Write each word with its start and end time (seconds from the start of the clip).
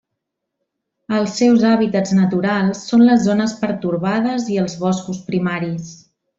Els 1.17 1.35
seus 1.41 1.65
hàbitats 1.73 2.15
naturals 2.21 2.81
són 2.93 3.05
les 3.11 3.23
zones 3.29 3.55
pertorbades 3.61 4.51
i 4.57 4.59
els 4.65 4.81
boscos 4.89 5.25
primaris. 5.33 5.97